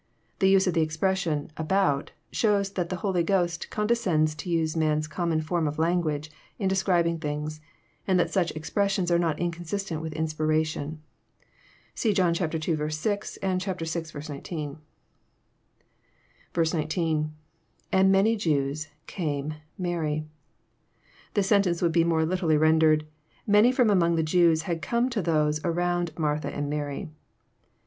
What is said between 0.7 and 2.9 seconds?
the expression," about," shows that